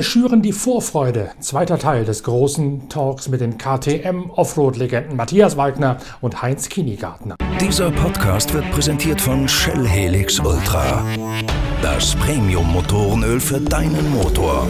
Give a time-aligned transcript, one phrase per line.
[0.00, 1.32] Wir schüren die Vorfreude.
[1.40, 7.36] Zweiter Teil des großen Talks mit den KTM Offroad-Legenden Matthias Wagner und Heinz Kinigartner.
[7.60, 11.04] Dieser Podcast wird präsentiert von Shell Helix Ultra.
[11.82, 14.66] Das Premium-Motorenöl für deinen Motor.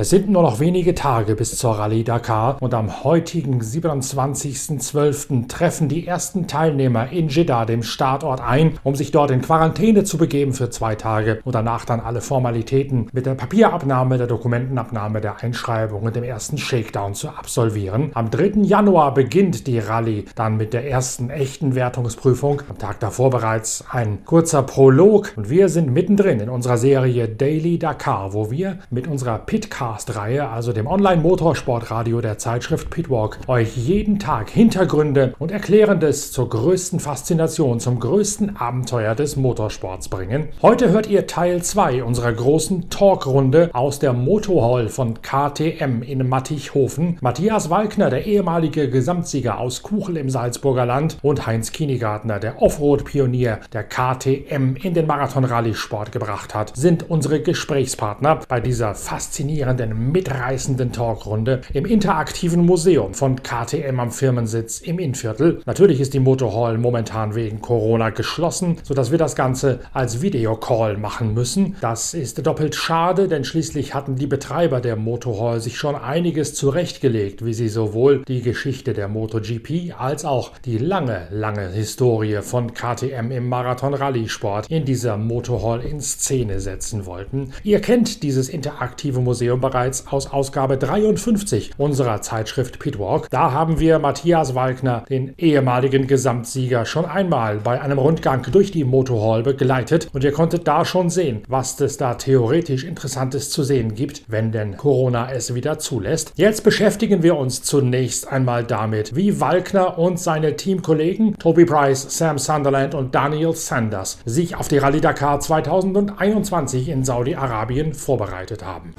[0.00, 5.48] Es sind nur noch wenige Tage bis zur Rallye Dakar und am heutigen 27.12.
[5.48, 10.16] treffen die ersten Teilnehmer in Jeddah, dem Startort, ein, um sich dort in Quarantäne zu
[10.16, 15.42] begeben für zwei Tage und danach dann alle Formalitäten mit der Papierabnahme, der Dokumentenabnahme, der
[15.42, 18.12] Einschreibung und dem ersten Shakedown zu absolvieren.
[18.14, 18.60] Am 3.
[18.62, 22.62] Januar beginnt die Rallye dann mit der ersten echten Wertungsprüfung.
[22.68, 27.80] Am Tag davor bereits ein kurzer Prolog und wir sind mittendrin in unserer Serie Daily
[27.80, 34.18] Dakar, wo wir mit unserer Pitcar Podcast-Reihe, also dem Online-Motorsportradio der Zeitschrift Pitwalk, euch jeden
[34.18, 40.48] Tag Hintergründe und Erklärendes zur größten Faszination, zum größten Abenteuer des Motorsports bringen.
[40.60, 47.16] Heute hört ihr Teil 2 unserer großen Talkrunde aus der Motorhall von KTM in Mattichhofen.
[47.22, 53.60] Matthias Walkner, der ehemalige Gesamtsieger aus Kuchel im Salzburger Land und Heinz Kienigartner, der Offroad-Pionier
[53.72, 60.92] der KTM in den Marathon-Rallye-Sport gebracht hat, sind unsere Gesprächspartner bei dieser faszinierenden spannenden, mitreißenden
[60.92, 65.60] Talkrunde im interaktiven Museum von KTM am Firmensitz im Innviertel.
[65.66, 71.34] Natürlich ist die Motorhall momentan wegen Corona geschlossen, sodass wir das Ganze als Videocall machen
[71.34, 71.76] müssen.
[71.80, 77.44] Das ist doppelt schade, denn schließlich hatten die Betreiber der Motorhall sich schon einiges zurechtgelegt,
[77.44, 83.30] wie sie sowohl die Geschichte der MotoGP als auch die lange, lange Historie von KTM
[83.30, 87.52] im Marathon-Rallye-Sport in dieser Motorhall in Szene setzen wollten.
[87.62, 93.28] Ihr kennt dieses interaktive Museum bereits aus Ausgabe 53 unserer Zeitschrift Pitwalk.
[93.28, 98.84] Da haben wir Matthias Walkner, den ehemaligen Gesamtsieger, schon einmal bei einem Rundgang durch die
[98.84, 103.94] Motorhall begleitet und ihr konntet da schon sehen, was es da theoretisch Interessantes zu sehen
[103.94, 106.32] gibt, wenn denn Corona es wieder zulässt.
[106.36, 112.38] Jetzt beschäftigen wir uns zunächst einmal damit, wie Walkner und seine Teamkollegen Toby Price, Sam
[112.38, 118.94] Sunderland und Daniel Sanders sich auf die Rallye Dakar 2021 in Saudi-Arabien vorbereitet haben.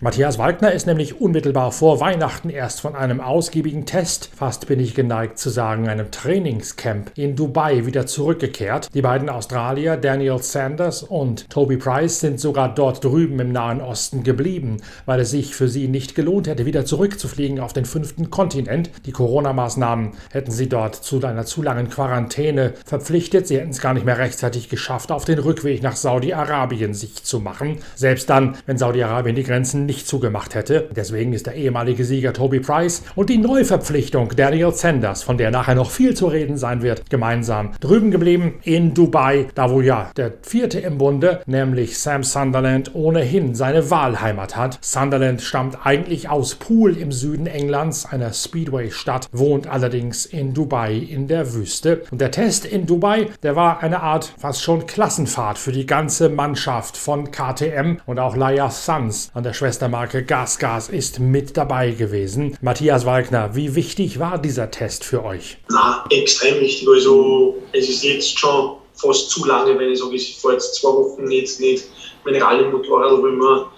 [0.00, 4.94] Matthias Wagner ist nämlich unmittelbar vor Weihnachten erst von einem ausgiebigen Test, fast bin ich
[4.94, 8.94] geneigt zu sagen, einem Trainingscamp in Dubai wieder zurückgekehrt.
[8.94, 14.22] Die beiden Australier Daniel Sanders und Toby Price sind sogar dort drüben im Nahen Osten
[14.22, 18.92] geblieben, weil es sich für sie nicht gelohnt hätte, wieder zurückzufliegen auf den fünften Kontinent.
[19.04, 23.48] Die Corona-Maßnahmen hätten sie dort zu einer zu langen Quarantäne verpflichtet.
[23.48, 27.40] Sie hätten es gar nicht mehr rechtzeitig geschafft, auf den Rückweg nach Saudi-Arabien sich zu
[27.40, 27.78] machen.
[27.96, 30.88] Selbst dann, wenn Saudi-Arabien die Grenzen nicht zugemacht hätte.
[30.94, 35.74] Deswegen ist der ehemalige Sieger Toby Price und die Neuverpflichtung Daniel Sanders, von der nachher
[35.74, 40.34] noch viel zu reden sein wird, gemeinsam drüben geblieben in Dubai, da wo ja der
[40.42, 44.78] vierte im Bunde, nämlich Sam Sunderland, ohnehin seine Wahlheimat hat.
[44.82, 51.28] Sunderland stammt eigentlich aus Poole im Süden Englands, einer Speedway-Stadt, wohnt allerdings in Dubai in
[51.28, 52.02] der Wüste.
[52.10, 56.28] Und der Test in Dubai, der war eine Art fast schon Klassenfahrt für die ganze
[56.28, 61.92] Mannschaft von KTM und auch Laia Sons an der Schwester Schwestermarke GasGas ist mit dabei
[61.92, 62.58] gewesen.
[62.60, 65.58] Matthias Wagner, wie wichtig war dieser Test für euch?
[65.70, 66.88] Na, extrem wichtig.
[66.88, 70.88] Also es ist jetzt schon fast zu lange, wenn ich sage, ich fahre jetzt zwei
[70.88, 71.84] Wochen jetzt nicht
[72.24, 73.70] Mineralmotorrad, wo ich mir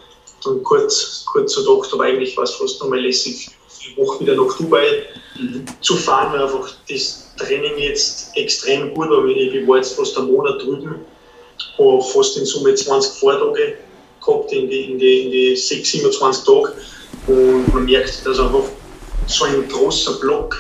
[0.43, 3.50] dann kurz, kurz so gedacht habe, eigentlich war es fast nochmal lässig,
[3.84, 5.03] die Woche wieder nach Dubai
[5.83, 9.27] zu fahren, weil einfach das Training jetzt extrem gut war.
[9.27, 10.94] Ich war jetzt fast einen Monat drüben,
[11.77, 13.75] habe fast in Summe 20 Vortage
[14.25, 16.73] gehabt in die, in die, in die 6, 27 Tage.
[17.27, 18.65] Und man merkt, dass einfach
[19.27, 20.57] so ein großer Block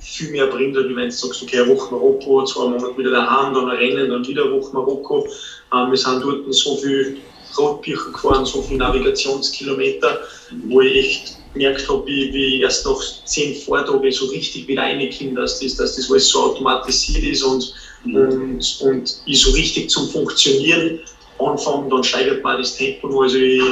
[0.00, 3.54] viel mehr bringt, als wenn du sagst, okay, eine Woche Marokko, zwei Monate wieder daheim,
[3.54, 5.26] dann ein Rennen, dann wieder eine Woche Marokko.
[5.74, 7.18] Ähm, wir sind dort so viel
[7.56, 10.20] Rotbücher gefahren, so viele Navigationskilometer,
[10.68, 15.34] wo ich echt gemerkt habe, wie, wie erst nach zehn Vortagen so richtig wieder reinkomme,
[15.34, 20.08] dass das, dass das alles so automatisiert ist und, und, und ich so richtig zum
[20.08, 21.00] Funktionieren
[21.40, 23.20] anfangen, dann steigert man das Tempo.
[23.20, 23.62] Also ich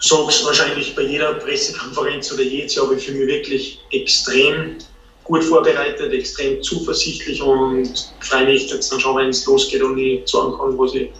[0.00, 4.78] sage es wahrscheinlich bei jeder Pressekonferenz oder jedes Jahr, aber ich fühle mich wirklich extrem
[5.24, 10.28] gut vorbereitet, extrem zuversichtlich und freue mich jetzt dann schon, wenn es losgeht und ich
[10.28, 11.10] sagen kann, was ich,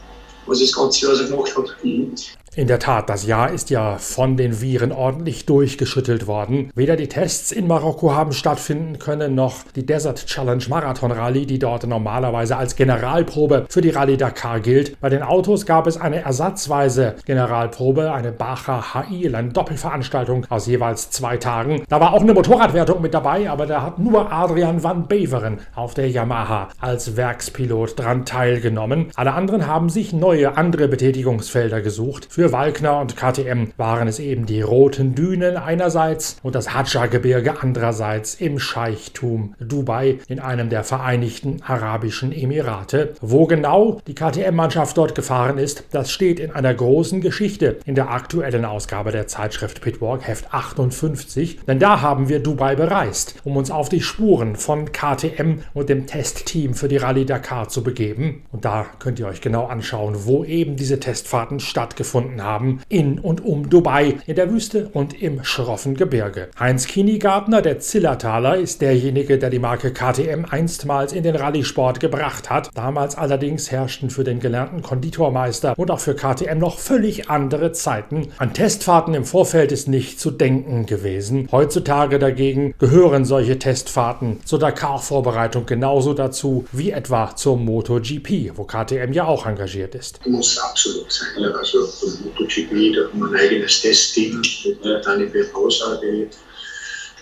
[0.47, 1.69] was das ganze Jahr so gemacht habe.
[1.83, 2.15] Mhm.
[2.57, 6.71] In der Tat, das Jahr ist ja von den Viren ordentlich durchgeschüttelt worden.
[6.75, 11.59] Weder die Tests in Marokko haben stattfinden können, noch die Desert Challenge Marathon Rallye, die
[11.59, 14.99] dort normalerweise als Generalprobe für die Rallye Dakar gilt.
[15.03, 21.11] Bei den Autos gab es eine ersatzweise Generalprobe, eine Bacher HI, eine Doppelveranstaltung aus jeweils
[21.11, 21.83] zwei Tagen.
[21.91, 25.93] Da war auch eine Motorradwertung mit dabei, aber da hat nur Adrian van Beveren auf
[25.93, 29.09] der Yamaha als Werkspilot dran teilgenommen.
[29.15, 32.29] Alle anderen haben sich neue andere Betätigungsfelder gesucht.
[32.31, 38.35] Für Walkner und KTM waren es eben die roten Dünen einerseits und das Hadja-Gebirge andererseits
[38.35, 43.15] im Scheichtum Dubai in einem der Vereinigten Arabischen Emirate.
[43.21, 48.11] Wo genau die KTM-Mannschaft dort gefahren ist, das steht in einer großen Geschichte in der
[48.11, 53.71] aktuellen Ausgabe der Zeitschrift Pitwalk Heft 58, denn da haben wir Dubai bereist, um uns
[53.71, 58.43] auf die Spuren von KTM und dem Testteam für die Rallye Dakar zu begeben.
[58.53, 63.45] Und da könnt ihr euch genau anschauen, wo eben diese Testfahrten stattgefunden haben, in und
[63.45, 66.49] um Dubai, in der Wüste und im schroffen Gebirge.
[66.59, 72.51] Heinz Kinigartner, der Zillertaler, ist derjenige, der die Marke KTM einstmals in den Rallye-Sport gebracht
[72.51, 72.71] hat.
[72.75, 78.29] Damals allerdings herrschten für den gelernten Konditormeister und auch für KTM noch völlig andere Zeiten.
[78.39, 81.49] An Testfahrten im Vorfeld ist nicht zu denken gewesen.
[81.53, 89.13] Heutzutage dagegen gehören solche Testfahrten zur Dakar-Vorbereitung genauso dazu wie etwa zur MotoGP, wo KTM
[89.13, 90.25] ja auch engagiert ist.
[90.27, 91.45] Muss absolut sein.
[91.45, 91.87] Also
[92.27, 95.01] MotoGP, da haben wir ein eigenes Testteam mit ja.
[95.01, 96.29] Dani Berrosa, die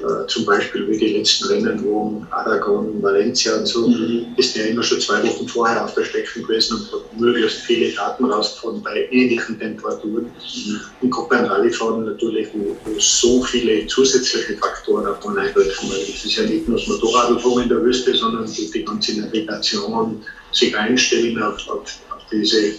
[0.00, 4.34] äh, zum Beispiel wie die letzten Rennen, wo Aragon, Valencia und so, mhm.
[4.36, 7.92] ist ja immer schon zwei Wochen vorher auf der Strecke gewesen und hat möglichst viele
[7.92, 10.24] Daten rausgefahren bei ähnlichen Temperaturen.
[10.24, 10.80] Mhm.
[11.00, 15.88] Und gerade beim Rallyefahren natürlich, wo, wo, so viele zusätzliche Faktoren auf man einwirken.
[15.88, 19.20] Weil es ist ja nicht nur das Motorradfahren in der Wüste, sondern die, die ganze
[19.20, 22.72] Navigation, sich einstellen auf, auf, auf diese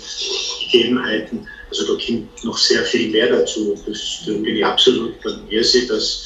[0.69, 1.47] Gegebenheiten.
[1.69, 3.75] Also da kommt noch sehr viel mehr dazu.
[3.85, 6.23] Das, da bin ich absolut bei mir, dass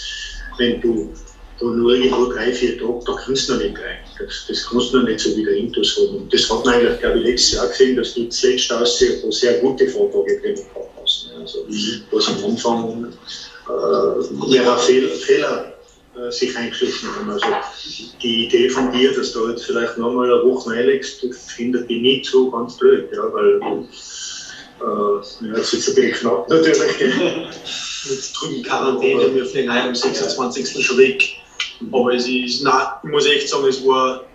[0.58, 1.14] wenn du
[1.60, 3.98] da nur irgendwo drei, vier Tage, da kannst du noch nicht rein.
[4.18, 6.18] Das, das kannst du noch nicht so wieder Intus haben.
[6.18, 9.32] Und das hat man eigentlich, glaube ich, letztes Jahr gesehen, dass du zuletzt aussehst, wo
[9.32, 11.30] sehr gute Vortage drin gehabt hast.
[11.38, 12.04] Also, mhm.
[12.12, 13.14] was am Anfang
[13.68, 15.74] äh, mehr Fehl, Fehler
[16.16, 17.30] äh, sich eingeschlichen haben.
[17.30, 17.46] Also,
[18.22, 22.26] die Idee von dir, dass du jetzt vielleicht nochmal eine Woche reinlegst, finde ich nicht
[22.26, 23.60] so ganz blöd, ja, weil
[24.82, 27.00] äh, ja, jetzt ist ein bisschen knapp natürlich.
[28.06, 29.36] mit drüben Quarantäne.
[29.36, 30.86] Wir fliegen heute am 26.
[30.86, 31.24] schon weg.
[31.92, 34.26] Aber es ist, nein, ich muss echt sagen, es war,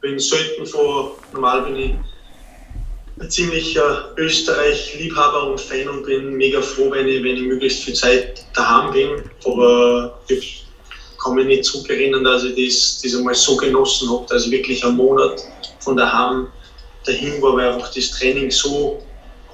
[0.00, 1.94] bin selten vor, normal bin ich
[3.20, 7.94] ein ziemlicher Österreich-Liebhaber und Fan und bin mega froh, wenn ich, wenn ich möglichst viel
[7.94, 9.22] Zeit daheim bin.
[9.44, 10.66] Aber ich
[11.22, 14.84] kann mich nicht zurückerinnern, dass ich das, das einmal so genossen habe, dass ich wirklich
[14.84, 15.42] einen Monat
[15.80, 16.48] von daheim
[17.06, 19.02] dahin war, weil einfach das Training so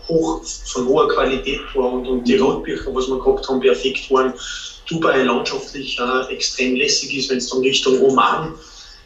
[0.09, 4.33] hoch, von hoher Qualität war und, und die Rotbücher, was wir gehabt haben, perfekt waren.
[4.89, 8.55] Dubai landschaftlich äh, extrem lässig ist, wenn es dann Richtung Oman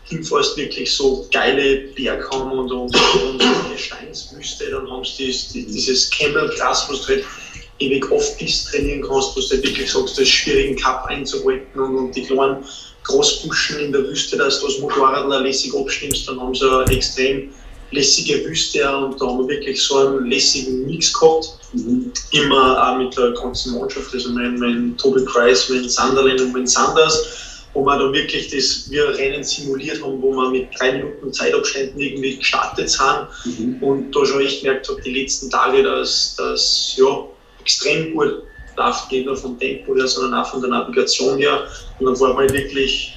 [0.05, 5.49] hinfährst, wirklich so geile Berg haben und, und, und eine Steinswüste, dann haben sie dies,
[5.49, 7.25] dieses Camel-Gras, was du halt
[7.79, 11.05] ewig oft bis trainieren kannst, wo du halt wirklich sagst, das ist schwierig, einen Cup
[11.07, 12.65] einzuhalten und, und die kleinen
[13.05, 17.51] Großbuschen in der Wüste, dass du das Motorrad lässig abstimmst, dann haben sie extrem
[17.93, 21.59] lässige Wüste und da haben wir wirklich so einen lässigen Mix gehabt.
[21.73, 22.13] Mhm.
[22.33, 26.67] Immer auch mit der ganzen Mannschaft, also mein, mein Toby Price, mein Sunderland und mein
[26.67, 31.33] Sanders, wo wir da wirklich das wir Rennen simuliert haben, wo wir mit drei Minuten
[31.33, 33.83] Zeitabständen irgendwie gestartet sind mhm.
[33.83, 37.27] und da schon echt gemerkt habe, die letzten Tage, dass das ja,
[37.61, 38.43] extrem gut
[38.77, 41.67] läuft, nicht nur vom Tempo her, sondern auch von der Navigation her.
[41.99, 43.15] Und dann war man wirklich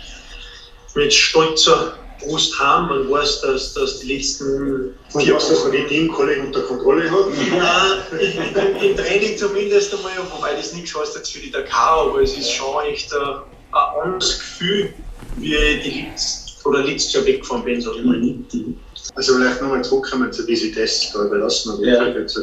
[0.96, 2.88] mit stolzer Brust haben.
[2.90, 5.50] Man weiß, dass, dass die letzten vier Wochen...
[5.50, 7.26] dass man die Teamkollegen unter Kontrolle hat?
[8.54, 12.38] Nein, im, Training zumindest einmal, wobei das nichts heißt jetzt für die Dakar, aber es
[12.38, 14.94] ist schon echt ein, ein anderes Gefühl,
[15.38, 18.18] wie die Litz, oder Jahr weggefahren bin, sag ich mal.
[18.18, 18.78] Mhm.
[19.16, 22.08] Also vielleicht nochmal zurückkommen zu diesen Tests, da überlassen wir ja.
[22.08, 22.40] jetzt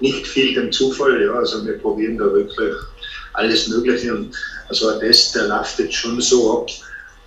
[0.00, 2.74] nicht viel dem Zufall, ja, also wir probieren da wirklich
[3.34, 4.34] alles Mögliche und
[4.68, 6.70] also ein Test, der läuft jetzt schon so ab,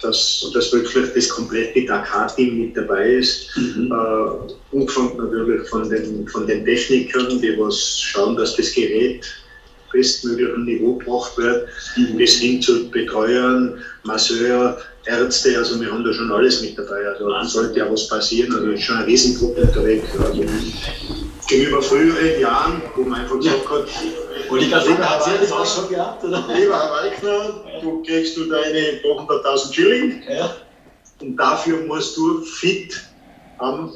[0.02, 3.48] dass, dass wirklich das komplette Dakar-Team mit dabei ist.
[3.56, 3.92] Mhm.
[3.92, 9.26] Äh, umgefangen natürlich von den, von den Technikern, die was schauen, dass das Gerät
[9.92, 11.68] bestmöglichen Niveau gebracht wird,
[11.98, 12.18] mhm.
[12.18, 17.08] bis hin zu Betreuern, Masseur, Ärzte, also wir haben da schon alles mit dabei.
[17.08, 20.08] Also sollte ja was passieren, also ist schon eine Riesengruppe unterwegs.
[20.20, 20.46] Also,
[21.52, 23.86] gegenüber früheren Jahren, wo man einfach gesagt hat,
[24.50, 26.44] und ich glaube, hat sie das auch schon gehabt, oder?
[26.48, 30.56] Lieber Herr Walkner, du kriegst du deine 200.000 Schilling ja.
[31.22, 33.02] und dafür musst du fit
[33.60, 33.92] am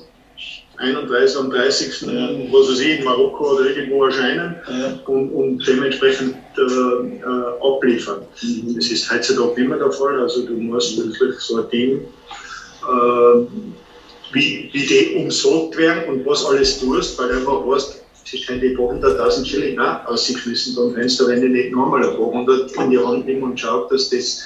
[0.78, 2.02] 31, am 30.
[2.02, 2.30] Ja.
[2.52, 5.00] was weiß ich, in Marokko oder irgendwo erscheinen ja.
[5.06, 8.22] und, und, dementsprechend äh, äh, abliefern.
[8.42, 8.76] Mhm.
[8.76, 10.20] Das ist heutzutage immer der Fall.
[10.20, 12.02] Also du musst wirklich so ein Team,
[12.84, 13.46] äh,
[14.32, 18.62] wie, wie die umsorgt werden und was alles tust, weil du einfach weißt, sie können
[18.62, 22.72] die paar hunderttausend Schilling auch ausgeschmissen beim Fenster, wenn ich nicht nochmal ein paar hundert
[22.76, 24.42] in die Hand nehme und schaue, dass das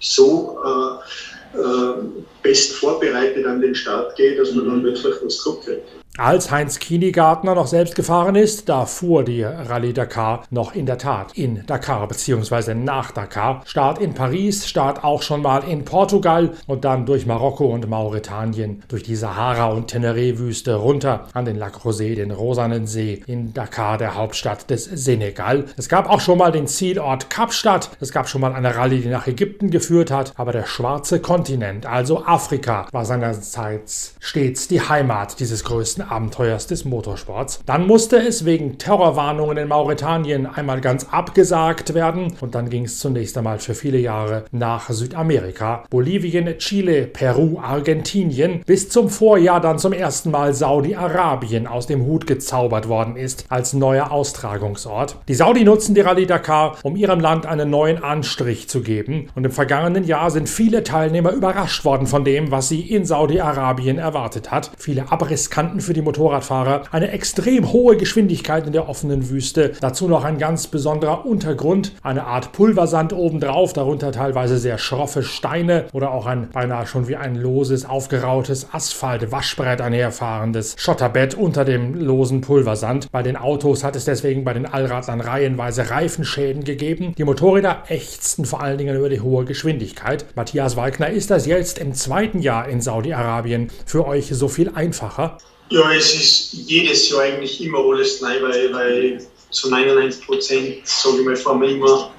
[0.00, 1.94] so äh, äh,
[2.42, 6.01] best vorbereitet an den Start geht, dass man dann wirklich was zurückkriegt.
[6.18, 10.98] Als Heinz Kienigartner noch selbst gefahren ist, da fuhr die Rallye Dakar noch in der
[10.98, 12.74] Tat in Dakar bzw.
[12.74, 13.62] nach Dakar.
[13.64, 18.82] Start in Paris, Start auch schon mal in Portugal und dann durch Marokko und Mauretanien,
[18.88, 23.96] durch die Sahara- und Teneré-Wüste runter an den Lac Rosé, den Rosanen See, in Dakar,
[23.96, 25.64] der Hauptstadt des Senegal.
[25.78, 29.08] Es gab auch schon mal den Zielort Kapstadt, es gab schon mal eine Rallye, die
[29.08, 35.40] nach Ägypten geführt hat, aber der schwarze Kontinent, also Afrika, war seinerseits stets die Heimat
[35.40, 37.60] dieses größten Abenteuers des Motorsports.
[37.66, 42.98] Dann musste es wegen Terrorwarnungen in Mauretanien einmal ganz abgesagt werden und dann ging es
[42.98, 49.78] zunächst einmal für viele Jahre nach Südamerika, Bolivien, Chile, Peru, Argentinien, bis zum Vorjahr dann
[49.78, 55.16] zum ersten Mal Saudi-Arabien aus dem Hut gezaubert worden ist als neuer Austragungsort.
[55.28, 59.44] Die Saudi nutzen die Rallye Dakar, um ihrem Land einen neuen Anstrich zu geben und
[59.44, 64.50] im vergangenen Jahr sind viele Teilnehmer überrascht worden von dem, was sie in Saudi-Arabien erwartet
[64.50, 64.72] hat.
[64.76, 70.08] Viele Abrisskanten für für die Motorradfahrer, eine extrem hohe Geschwindigkeit in der offenen Wüste, dazu
[70.08, 76.12] noch ein ganz besonderer Untergrund, eine Art Pulversand obendrauf, darunter teilweise sehr schroffe Steine oder
[76.12, 83.12] auch ein beinahe schon wie ein loses, aufgerautes Asphalt-Waschbrett einherfahrendes Schotterbett unter dem losen Pulversand.
[83.12, 87.14] Bei den Autos hat es deswegen bei den Allradlern reihenweise Reifenschäden gegeben.
[87.18, 90.24] Die Motorräder ächzten vor allen Dingen über die hohe Geschwindigkeit.
[90.36, 95.36] Matthias Wagner, ist das jetzt im zweiten Jahr in Saudi-Arabien für euch so viel einfacher?
[95.72, 101.20] Ja, es ist jedes Jahr eigentlich immer alles neu, weil, weil zu 99 Prozent, sage
[101.20, 102.12] ich mal, fahren wir immer,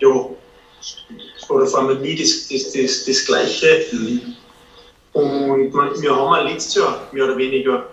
[0.00, 0.08] ja,
[1.48, 3.86] oder fahren wir nie das, das, das, das Gleiche.
[3.92, 4.34] Mhm.
[5.12, 7.90] Und man, wir haben auch letztes Jahr mehr oder weniger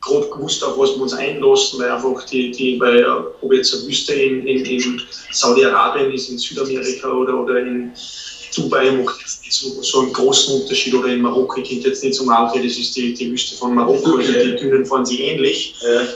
[0.00, 3.04] grob gewusst, auf was wir uns einlassen, weil einfach die, die weil,
[3.40, 5.02] ob jetzt eine Wüste in, in, in
[5.32, 7.90] Saudi-Arabien ist, in Südamerika oder, oder in
[8.54, 12.04] Dubai macht jetzt nicht so, so einen großen Unterschied oder in Marokko, ich könnte jetzt
[12.04, 15.06] nicht so mal, okay, das ist die, die Wüste von Marokko, also die Dünen fahren
[15.06, 15.74] sie ähnlich.
[15.82, 16.06] Ja.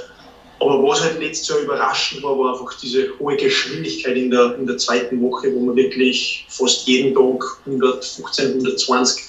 [0.58, 4.66] Aber was halt letztes Jahr überraschend war, war einfach diese hohe Geschwindigkeit in der, in
[4.66, 9.22] der zweiten Woche, wo man wirklich fast jeden Tag 115, 120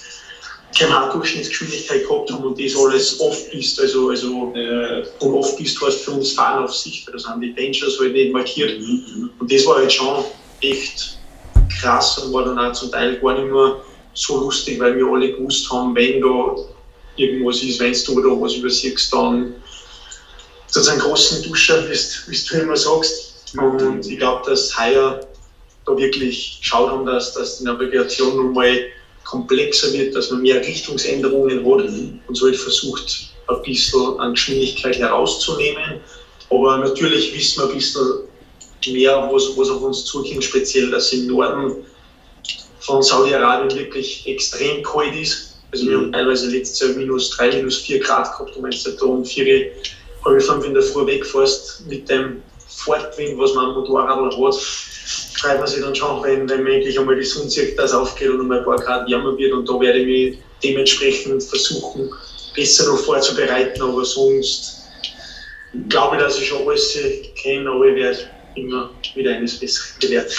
[0.74, 6.12] km Durchschnittsgeschwindigkeit gehabt haben und das alles off-pist, also, also äh, und off-pist heißt für
[6.12, 8.78] uns Fahren auf Sicht, weil das haben die Dangers halt nicht markiert.
[8.78, 9.30] Mhm.
[9.38, 10.24] Und das war halt schon
[10.62, 11.17] echt
[11.68, 13.80] krass und war dann auch zum Teil gar nicht mehr
[14.14, 16.56] so lustig, weil wir alle gewusst haben, wenn da
[17.16, 19.54] irgendwas ist, wenn du da was übersiehst, dann
[20.74, 23.54] ist einen großen Duscher, wie du immer sagst.
[23.56, 25.20] Und ich glaube, dass heuer
[25.86, 28.86] da wirklich geschaut haben, dass, dass die Navigation nochmal
[29.24, 31.90] komplexer wird, dass man mehr Richtungsänderungen hat
[32.26, 36.00] und so halt versucht, ein bisschen an Geschwindigkeit herauszunehmen.
[36.50, 38.27] Aber natürlich wissen wir ein bisschen
[38.86, 41.84] mehr, was, was auf uns zukommt, speziell, dass im Norden
[42.80, 45.58] von Saudi-Arabien wirklich extrem kalt ist.
[45.72, 48.90] Also wir haben teilweise letztes Jahr minus 3, minus 4 Grad gehabt und wenn du
[48.90, 49.72] da um 4,
[50.24, 54.54] halb 5 in der Früh wegfährst mit dem Fortwind, was man am Motorrad hat,
[55.34, 58.30] freut man sich dann schon, wenn, wenn man endlich einmal die Sonne sieht, dass aufgeht
[58.30, 59.52] und um ein paar Grad wärmer wird.
[59.52, 62.10] Und da werde ich mich dementsprechend versuchen,
[62.54, 64.82] besser noch vorzubereiten, aber sonst
[65.88, 66.98] glaube ich, dass ich schon alles
[67.36, 68.18] kenne, aber ich werde
[68.60, 70.36] immer wieder eines Besseren gelehrt.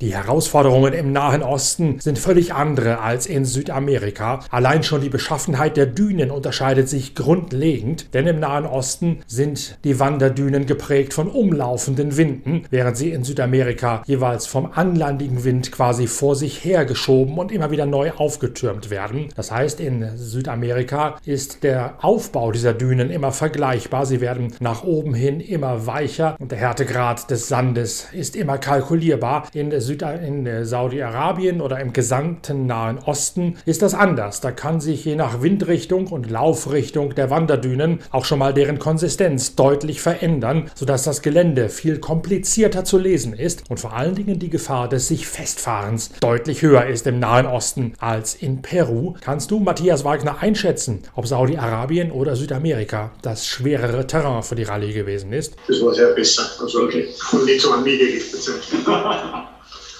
[0.00, 4.44] Die Herausforderungen im Nahen Osten sind völlig andere als in Südamerika.
[4.50, 10.00] Allein schon die Beschaffenheit der Dünen unterscheidet sich grundlegend, denn im Nahen Osten sind die
[10.00, 16.34] Wanderdünen geprägt von umlaufenden Winden, während sie in Südamerika jeweils vom anlandigen Wind quasi vor
[16.34, 19.28] sich hergeschoben und immer wieder neu aufgetürmt werden.
[19.36, 24.06] Das heißt, in Südamerika ist der Aufbau dieser Dünen immer vergleichbar.
[24.06, 29.48] Sie werden nach oben hin immer weicher und der Härtegrad des Sandes ist immer kalkulierbar.
[29.52, 34.40] In in Saudi-Arabien oder im gesamten Nahen Osten ist das anders.
[34.40, 39.54] Da kann sich je nach Windrichtung und Laufrichtung der Wanderdünen auch schon mal deren Konsistenz
[39.54, 44.50] deutlich verändern, sodass das Gelände viel komplizierter zu lesen ist und vor allen Dingen die
[44.50, 49.14] Gefahr des sich Festfahrens deutlich höher ist im Nahen Osten als in Peru.
[49.20, 54.92] Kannst du, Matthias Wagner, einschätzen, ob Saudi-Arabien oder Südamerika das schwerere Terrain für die Rallye
[54.92, 55.56] gewesen ist?
[55.68, 56.42] Das war sehr besser.
[56.60, 57.08] Also okay.
[57.38, 58.50] Nicht so an mich gerichtet.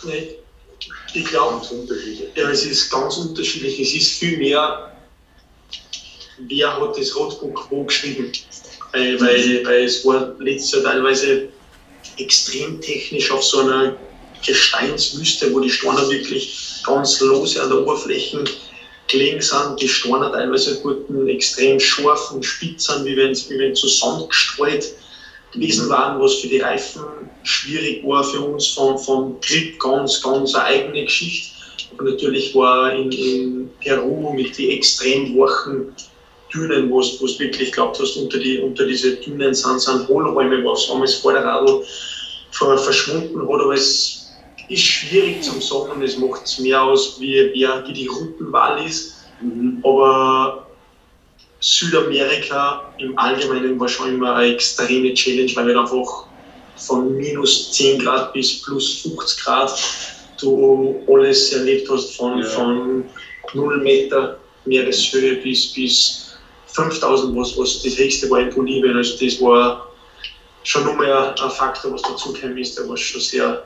[0.04, 0.34] Nee.
[1.14, 1.64] Ich glaube,
[2.34, 3.78] ja, es ist ganz unterschiedlich.
[3.78, 4.92] Es ist viel mehr
[6.48, 8.32] wer hat das Roadbook wo geschrieben.
[8.92, 11.48] Weil, weil, weil es war letztes Jahr teilweise
[12.18, 13.96] extrem technisch auf so einer
[14.44, 18.44] Gesteinswüste, wo die Steine wirklich ganz lose an der Oberfläche
[19.08, 19.80] gelegen sind.
[19.80, 24.92] Die Steine teilweise guten, extrem scharfen Spitzen, wie wenn wie wenn zu Sand gestreut
[25.52, 27.02] gewesen waren, was für die Reifen
[27.42, 31.50] schwierig war für uns von, von Grip ganz, ganz eine eigene Geschichte.
[31.92, 35.94] Aber natürlich war in, in Peru mit den extrem wachen
[36.52, 40.86] Dünen, wo du wirklich glaubt hast, unter, die, unter diese Dünen sind, sind Hohlräume, was
[40.86, 41.82] damals vor der Radl
[42.50, 44.22] verschwunden hat, aber es
[44.68, 49.14] ist schwierig zu sagen, es macht es mehr aus, wie, wie, wie die Routenwahl ist.
[49.40, 49.80] Mhm.
[49.82, 50.61] Aber
[51.62, 56.26] Südamerika im Allgemeinen war schon immer eine extreme Challenge, weil wir einfach
[56.76, 59.80] von minus 10 Grad bis plus 50 Grad
[60.40, 62.44] du alles erlebt hast, von, ja.
[62.44, 63.04] von
[63.54, 66.34] 0 Meter Meereshöhe bis, bis
[66.66, 68.96] 5000, was, was das höchste war in Bolivien.
[68.96, 69.88] Also das war
[70.64, 73.62] schon nochmal ein Faktor, was dazu gekommen ist, der was schon sehr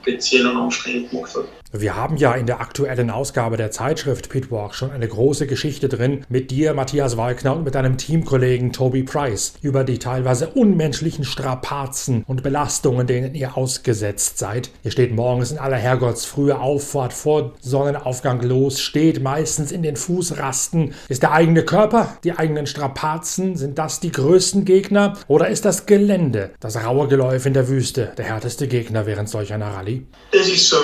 [0.00, 1.44] speziell und anstrengend gemacht hat.
[1.76, 6.24] Wir haben ja in der aktuellen Ausgabe der Zeitschrift Pitwalk schon eine große Geschichte drin
[6.28, 12.22] mit dir, Matthias Walkner, und mit deinem Teamkollegen Toby Price über die teilweise unmenschlichen Strapazen
[12.28, 14.70] und Belastungen, denen ihr ausgesetzt seid.
[14.84, 19.96] Ihr steht morgens in aller Herrgottsfrühe auf, fahrt vor Sonnenaufgang los, steht meistens in den
[19.96, 20.94] Fußrasten.
[21.08, 25.14] Ist der eigene Körper, die eigenen Strapazen, sind das die größten Gegner?
[25.26, 29.52] Oder ist das Gelände, das raue Geläuf in der Wüste, der härteste Gegner während solch
[29.52, 30.06] einer Rallye?
[30.30, 30.76] Es ist so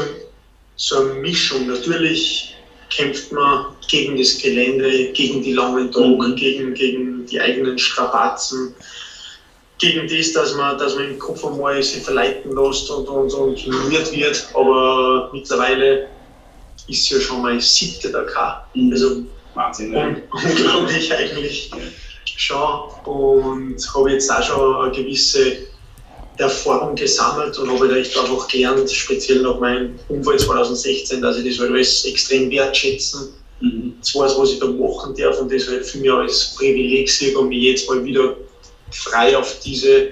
[0.80, 1.66] so eine Mischung.
[1.66, 2.54] Natürlich
[2.88, 6.36] kämpft man gegen das Gelände, gegen die langen Tage, mhm.
[6.36, 8.74] gegen, gegen die eigenen Strapazen,
[9.78, 13.58] gegen das, dass man, dass man im Kopf einmal sich verleiten lässt und, und, und
[13.58, 14.48] ignoriert wird.
[14.54, 16.08] Aber mittlerweile
[16.88, 18.68] ist ja schon mal siebte Dakar.
[18.74, 18.92] Mhm.
[18.92, 19.22] Also
[19.54, 21.70] Wahnsinn, un unglaublich eigentlich
[22.24, 22.90] schon.
[23.04, 25.69] Und habe jetzt auch schon eine gewisse
[26.36, 31.60] Erfahrung gesammelt und habe echt einfach gelernt, speziell nach meinem Unfall 2016, dass ich das
[31.60, 33.34] halt alles extrem wertschätzen.
[33.60, 33.94] Mhm.
[34.00, 37.36] Das weiß, was ich da machen darf und das halt für mich als Privileg sehe
[37.36, 38.36] und mich jetzt mal wieder
[38.90, 40.08] frei auf diese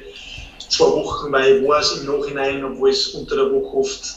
[0.69, 4.17] zwei Wochen, weil ich weiß im Nachhinein, obwohl es unter der Woche oft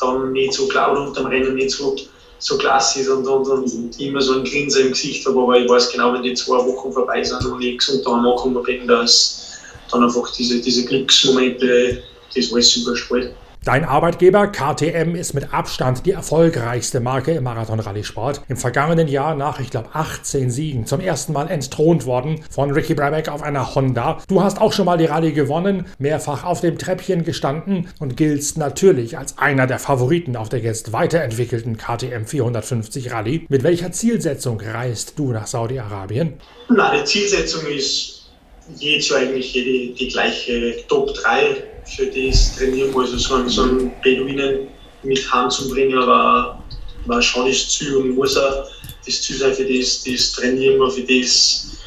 [0.00, 1.94] dann nicht so klar oder unter dem Rennen nicht so,
[2.38, 5.68] so klasse ist und, und, und immer so ein Grinser im Gesicht habe, aber ich
[5.68, 9.51] weiß genau, wenn die zwei Wochen vorbei sind und ich gesund daheim angekommen bin, dass
[9.92, 12.02] dann einfach diese, diese Glücksmomente,
[12.34, 13.34] das alles überstrahlt.
[13.64, 18.40] Dein Arbeitgeber KTM ist mit Abstand die erfolgreichste Marke im Marathon-Rallye-Sport.
[18.48, 22.94] Im vergangenen Jahr nach, ich glaube, 18 Siegen zum ersten Mal entthront worden von Ricky
[22.94, 24.20] Brabeck auf einer Honda.
[24.26, 28.58] Du hast auch schon mal die Rallye gewonnen, mehrfach auf dem Treppchen gestanden und giltst
[28.58, 33.46] natürlich als einer der Favoriten auf der jetzt weiterentwickelten KTM 450 Rallye.
[33.48, 36.32] Mit welcher Zielsetzung reist du nach Saudi-Arabien?
[36.68, 38.21] Na, die Zielsetzung ist
[38.78, 43.92] jedes eigentlich die, die gleiche Top 3 für das Trainieren, also so einen, so einen
[44.02, 44.68] Beduinen
[45.02, 46.62] mit heimzubringen, war,
[47.06, 48.66] war schon das Ziel und muss auch
[49.04, 51.78] das Ziel sein für das, das Trainieren, für das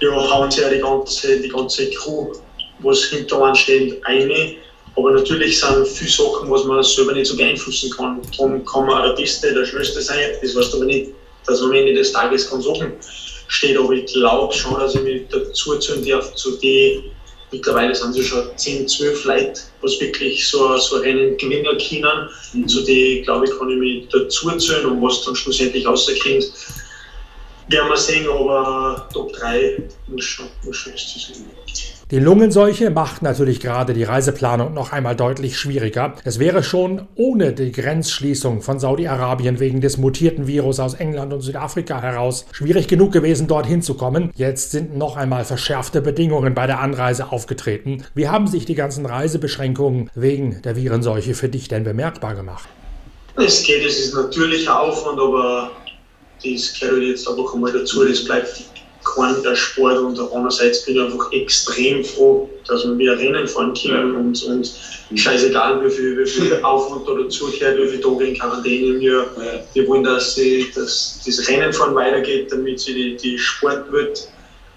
[0.00, 2.32] ja, hauen sie ja die ganze, die ganze Crew,
[2.80, 4.56] was hinter uns steht, eine.
[4.96, 8.20] Aber natürlich sind viele Sachen, was man selber nicht so beeinflussen kann.
[8.36, 10.18] Darum kann man auch der Beste, der Schnellste sein.
[10.42, 11.10] Das heißt aber nicht,
[11.46, 12.92] dass man am Ende des Tages kann sagen,
[13.50, 17.10] steht, aber ich glaube schon, dass ich mich dazu zählen darf, zu den,
[17.50, 22.28] mittlerweile sind sie schon 10, 12 Leute, was wirklich so, so Rennen gewinnen können.
[22.52, 22.68] Mhm.
[22.68, 26.52] Zu denen, glaube ich, kann ich mich dazu zählen und was dann schlussendlich rauskommt,
[27.68, 31.99] werden wir sehen, aber Top 3 muss schon, muss schon das sein.
[32.10, 36.14] Die Lungenseuche macht natürlich gerade die Reiseplanung noch einmal deutlich schwieriger.
[36.24, 41.42] Es wäre schon ohne die Grenzschließung von Saudi-Arabien wegen des mutierten Virus aus England und
[41.42, 44.32] Südafrika heraus schwierig genug gewesen, dorthin zu kommen.
[44.34, 48.02] Jetzt sind noch einmal verschärfte Bedingungen bei der Anreise aufgetreten.
[48.16, 52.68] Wie haben sich die ganzen Reisebeschränkungen wegen der Virenseuche für dich denn bemerkbar gemacht?
[53.36, 55.70] Es geht, es ist natürlich Aufwand, aber
[56.44, 58.04] das gehört jetzt einfach einmal dazu.
[58.04, 58.64] Das bleibt
[59.14, 63.74] kein der Sport und andererseits bin ich einfach extrem froh, dass wir wieder Rennen fahren
[63.74, 64.70] können und, und
[65.14, 69.26] scheißegal, wie viel, wie viel Aufwand da dazugehört, wie viele Tage in Quarantäne wir,
[69.74, 74.28] wir wollen, dass, sie, dass das Rennen fahren weitergeht, damit sie die, die Sportwelt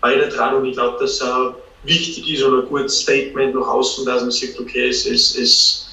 [0.02, 4.06] weitertragen und ich glaube, dass es auch wichtig ist und ein gutes Statement nach außen,
[4.06, 5.88] dass man sagt, okay, es, es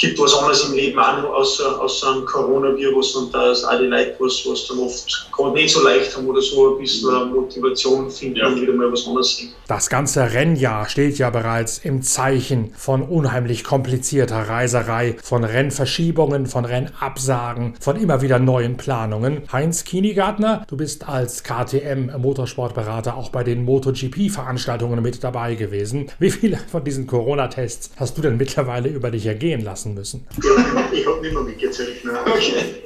[0.00, 3.78] gibt was anderes im Leben auch noch außer, außer einem Coronavirus und da ist auch
[3.78, 7.30] die Leute, was, was dann oft gerade nicht so leicht haben oder so ein bisschen
[7.30, 8.46] Motivation finden ja.
[8.46, 9.50] und wieder mal was anderes sehen.
[9.68, 16.64] Das ganze Rennjahr steht ja bereits im Zeichen von unheimlich komplizierter Reiserei, von Rennverschiebungen, von
[16.64, 19.42] Rennabsagen, von immer wieder neuen Planungen.
[19.52, 26.10] Heinz Kienigartner, du bist als KTM-Motorsportberater auch bei den MotoGP-Veranstaltungen mit dabei gewesen.
[26.18, 30.26] Wie viele von diesen Corona-Tests hast du denn mittlerweile über dich ergehen lassen müssen?
[30.92, 31.96] ich habe nicht mehr mitgezählt.
[32.04, 32.82] Okay.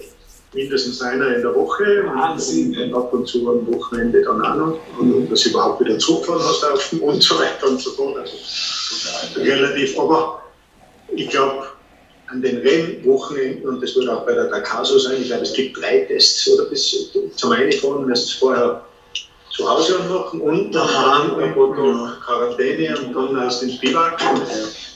[0.52, 4.54] Mindestens einer in der Woche Wahnsinn, und, und ab und zu am Wochenende dann auch
[4.54, 4.78] noch.
[4.98, 8.18] Und dass überhaupt wieder zurückfahren hast auf und so weiter und so fort.
[8.18, 10.42] Also, relativ, aber
[11.14, 11.66] ich glaube,
[12.28, 15.52] an den Rennwochenenden, und das wird auch bei der Dakar so sein, ich glaube, es
[15.52, 18.84] gibt drei Tests oder bis zum Einfahren, wirst du vorher
[19.54, 24.20] zu Hause machen und daheim noch Quarantäne und dann aus dem Biwak.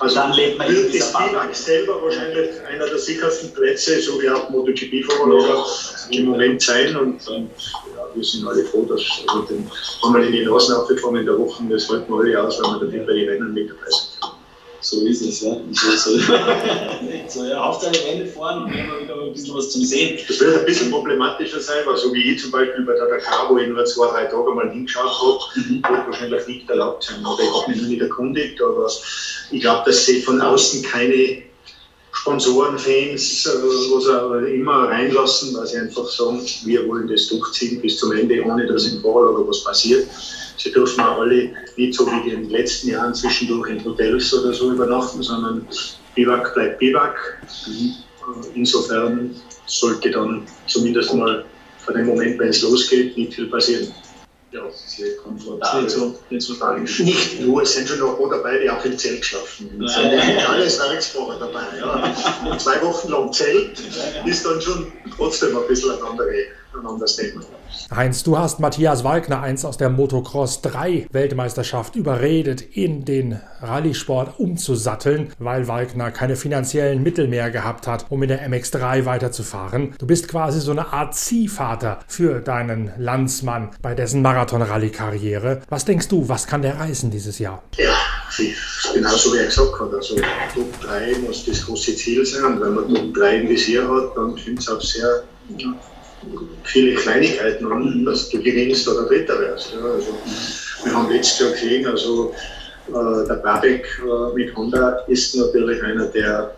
[0.01, 4.31] Also dann lebt man wird das Biwak selber wahrscheinlich einer der sichersten Plätze, so wie
[4.31, 5.67] auch MotoGP-Fahrer
[6.11, 6.97] im Moment sein.
[6.97, 7.51] Und, und
[7.97, 9.69] ja, wir sind alle froh, dass also den,
[10.03, 12.81] haben wir in die Nasen aufgekommen in der Woche, das halten wir alle aus, weil
[12.81, 14.08] wir dann bei den Rennen mit dabei sind.
[14.91, 15.55] So ist es, ja.
[15.73, 16.19] So, so.
[17.29, 20.19] so ja, Hauptsache Rennen fahren und immer wieder ein bisschen was zum Sehen.
[20.27, 23.51] Das wird ein bisschen problematischer sein, weil so wie ich zum Beispiel bei der Dakar,
[23.51, 25.83] wo ich nur zwei, drei Tage mal hingeschaut habe, mhm.
[25.83, 27.21] wird wahrscheinlich nicht erlaubt sein.
[27.21, 28.91] Oder ich habe mich noch nicht erkundigt, aber
[29.51, 31.43] ich glaube, dass sie von außen keine
[32.13, 37.83] Sponsoren, Fans, äh, was auch immer reinlassen, weil sie einfach sagen, wir wollen das durchziehen
[37.83, 40.09] bis zum Ende, ohne dass im Vorlager was passiert.
[40.59, 44.53] Sie dürfen auch alle nicht so wie in den letzten Jahren zwischendurch in Hotels oder
[44.53, 45.67] so übernachten, sondern
[46.15, 47.17] Biwak bleibt Biwak.
[47.67, 47.95] Mhm.
[48.55, 49.35] Insofern
[49.67, 51.45] sollte dann zumindest mal
[51.85, 53.93] von dem Moment, wenn es losgeht, nicht viel passieren.
[54.51, 55.83] Ja, sehr komfortabel.
[55.83, 57.01] Nicht so, nicht so tragisch.
[57.01, 59.83] Nicht nur, es sind schon noch dabei, die auch im Zelt geschlafen.
[59.85, 61.65] Es sind alles Werksfahrer dabei.
[61.79, 62.59] Ja.
[62.59, 63.79] Zwei Wochen lang Zelt
[64.25, 66.33] ist dann schon trotzdem ein bisschen ein andere
[66.75, 67.43] ein anderes Thema.
[67.95, 74.39] Heinz, du hast Matthias Wagner eins aus der Motocross 3 Weltmeisterschaft überredet, in den Rallye-Sport
[74.39, 79.95] umzusatteln, weil Wagner keine finanziellen Mittel mehr gehabt hat, um in der MX3 weiterzufahren.
[79.99, 85.63] Du bist quasi so eine Art Ziehvater für deinen Landsmann bei dessen Marathon-Rallye-Karriere.
[85.69, 87.63] Was denkst du, was kann der reißen dieses Jahr?
[87.77, 87.95] Ja,
[88.95, 89.95] genauso wie er gesagt hat.
[89.95, 90.17] Also
[90.55, 92.61] Top 3 muss das große Ziel sein.
[92.61, 95.25] Wenn man Top 3 im Visier hat, dann ich es auch sehr
[96.65, 99.73] viele Kleinigkeiten an, dass du gewinnst oder Dritter wärst.
[99.73, 100.19] Ja, also,
[100.85, 102.35] wir haben letztes Jahr gesehen, also
[102.89, 106.55] äh, der Babek äh, mit Honda ist natürlich einer, der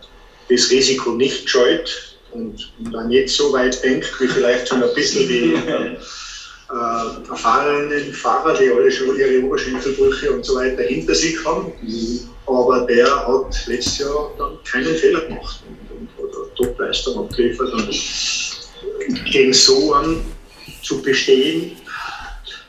[0.48, 4.94] das Risiko nicht scheut und, und dann nicht so weit denkt, wie vielleicht schon ein
[4.94, 11.44] bisschen die äh, erfahrenen Fahrer, die alle schon ihre Oberschenkelbrüche und so weiter hinter sich
[11.44, 11.72] haben.
[12.46, 17.72] Aber der hat letztes Jahr dann keinen Fehler gemacht und, und, oder Top-Leistung abgeliefert.
[17.72, 17.90] Und,
[19.30, 20.22] gegen so an
[20.82, 21.76] zu bestehen,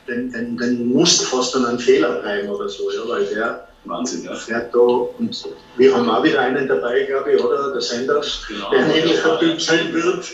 [0.06, 4.24] dann, dann, dann muss fast dann ein Fehler bleiben oder so, ja, weil der Wahnsinn,
[4.24, 4.34] ja.
[4.34, 7.72] fährt da und wir haben auch wieder einen dabei, glaube ich, oder?
[7.72, 8.70] Der Sanders, genau.
[8.70, 10.24] der ein ähnlicher Typ sein wird,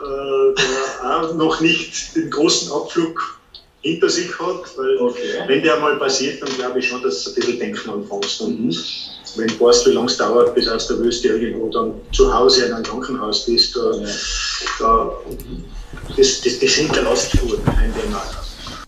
[0.00, 3.41] äh, der auch noch nicht den großen Abflug
[3.82, 5.20] hinter sich hat, weil okay.
[5.46, 8.40] wenn der mal passiert, dann glaube ich schon, dass du ein bisschen denken anfängst.
[8.40, 8.76] Und mhm.
[9.36, 12.66] wenn du weißt, wie lange es dauert, bis aus der Wüste irgendwo dann zu Hause
[12.66, 14.08] in einem Krankenhaus bist, da, ja.
[14.78, 15.12] da,
[16.16, 18.22] das, das, das hinterlässt Spuren, ein Thema.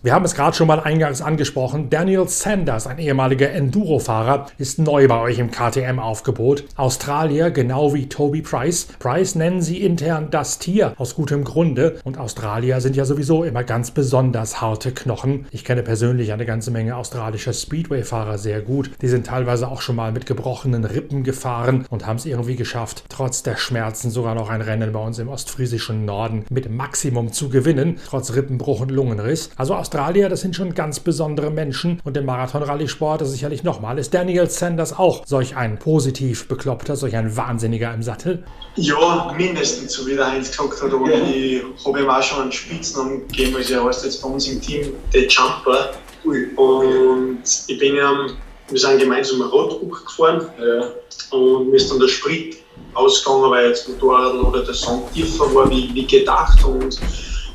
[0.05, 1.89] Wir haben es gerade schon mal eingangs angesprochen.
[1.89, 6.63] Daniel Sanders, ein ehemaliger Enduro-Fahrer, ist neu bei euch im KTM-Aufgebot.
[6.75, 8.85] Australier, genau wie Toby Price.
[8.99, 11.97] Price nennen sie intern das Tier, aus gutem Grunde.
[12.03, 15.47] Und Australier sind ja sowieso immer ganz besonders harte Knochen.
[15.49, 18.91] Ich kenne persönlich eine ganze Menge australischer Speedway-Fahrer sehr gut.
[19.01, 23.05] Die sind teilweise auch schon mal mit gebrochenen Rippen gefahren und haben es irgendwie geschafft,
[23.09, 27.49] trotz der Schmerzen sogar noch ein Rennen bei uns im ostfriesischen Norden mit Maximum zu
[27.49, 29.49] gewinnen, trotz Rippenbruch und Lungenriss.
[29.55, 33.97] Also Australier Australier, das sind schon ganz besondere Menschen und im Marathon-Rallye-Sport ist sicherlich nochmal.
[33.97, 38.43] Ist Daniel Sanders auch solch ein positiv bekloppter, solch ein Wahnsinniger im Sattel?
[38.75, 40.91] Ja, mindestens, so wie der Heinz gesagt hat.
[40.91, 41.23] Aber ja.
[41.25, 44.59] ich habe ihm auch schon einen Spitznamen gegeben, also er heißt jetzt bei uns im
[44.59, 45.91] Team der Jumper.
[46.25, 46.45] Ui.
[46.57, 48.27] Und ich bin ja,
[48.67, 50.89] wir sind gemeinsam ein Radbuch gefahren ja.
[51.37, 52.57] und mir ist dann der Sprit
[52.95, 56.65] ausgegangen, weil jetzt Motorrad oder der Sand tiefer war wie, wie gedacht.
[56.65, 56.99] Und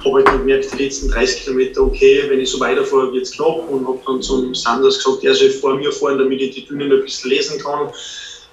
[0.04, 3.68] habe halt gemerkt, die letzten 30 Kilometer, okay, wenn ich so weiterfahre, wird es knapp
[3.68, 6.92] und habe dann zum Sanders gesagt, er soll vor mir fahren, damit ich die Dünen
[6.92, 7.90] ein bisschen lesen kann.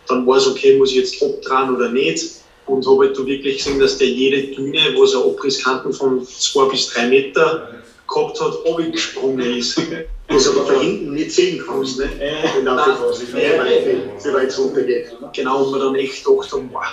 [0.08, 2.42] Dann war es okay, muss ich jetzt abdrehen oder nicht.
[2.66, 6.66] Und habe halt da wirklich gesehen, dass der jede Düne, wo so Abrisskanten von zwei
[6.66, 7.70] bis drei Meter
[8.08, 9.82] gehabt hat, abgesprungen ist.
[10.30, 12.10] Was aber da hinten nicht sehen kannst, ne?
[12.20, 15.16] Wenn der ist, wie weit, wie weit es runtergeht.
[15.34, 16.84] Genau, und wir dann echt gedacht haben, wow,